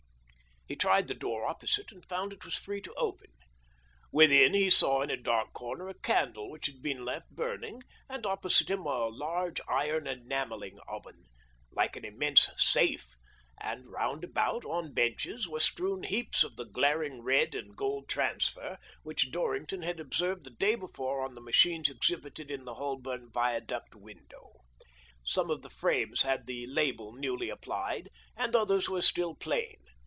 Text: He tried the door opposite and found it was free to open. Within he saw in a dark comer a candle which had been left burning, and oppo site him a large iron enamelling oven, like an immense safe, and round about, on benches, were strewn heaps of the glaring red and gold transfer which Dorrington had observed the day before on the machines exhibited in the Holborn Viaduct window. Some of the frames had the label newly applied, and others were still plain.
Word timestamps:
He 0.67 0.77
tried 0.77 1.09
the 1.09 1.13
door 1.13 1.45
opposite 1.47 1.91
and 1.91 2.05
found 2.07 2.31
it 2.31 2.45
was 2.45 2.55
free 2.55 2.79
to 2.79 2.93
open. 2.93 3.29
Within 4.09 4.53
he 4.53 4.69
saw 4.69 5.01
in 5.01 5.09
a 5.11 5.17
dark 5.17 5.51
comer 5.53 5.89
a 5.89 5.93
candle 5.99 6.49
which 6.49 6.65
had 6.67 6.81
been 6.81 7.03
left 7.03 7.29
burning, 7.31 7.81
and 8.07 8.23
oppo 8.23 8.49
site 8.49 8.69
him 8.69 8.85
a 8.85 9.09
large 9.09 9.59
iron 9.67 10.07
enamelling 10.07 10.79
oven, 10.87 11.25
like 11.73 11.97
an 11.97 12.05
immense 12.05 12.51
safe, 12.55 13.17
and 13.59 13.87
round 13.91 14.23
about, 14.23 14.63
on 14.63 14.93
benches, 14.93 15.45
were 15.45 15.59
strewn 15.59 16.03
heaps 16.03 16.41
of 16.41 16.55
the 16.55 16.63
glaring 16.63 17.21
red 17.21 17.53
and 17.53 17.75
gold 17.75 18.07
transfer 18.07 18.77
which 19.03 19.29
Dorrington 19.29 19.81
had 19.81 19.99
observed 19.99 20.45
the 20.45 20.51
day 20.51 20.75
before 20.75 21.21
on 21.25 21.33
the 21.33 21.41
machines 21.41 21.89
exhibited 21.89 22.49
in 22.49 22.63
the 22.63 22.75
Holborn 22.75 23.29
Viaduct 23.29 23.93
window. 23.93 24.53
Some 25.25 25.49
of 25.49 25.63
the 25.63 25.69
frames 25.69 26.21
had 26.21 26.45
the 26.47 26.65
label 26.65 27.11
newly 27.11 27.49
applied, 27.49 28.07
and 28.37 28.55
others 28.55 28.87
were 28.87 29.01
still 29.01 29.35
plain. 29.35 29.75